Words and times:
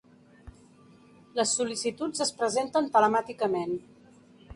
Les 1.39 1.51
sol·licituds 1.59 2.23
es 2.25 2.31
presenten 2.39 2.89
telemàticament. 2.97 3.77